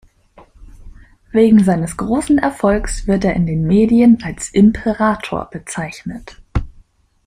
[1.31, 6.41] Wegen seines großen Erfolgs wird er in den Medien als Imperator bezeichnet.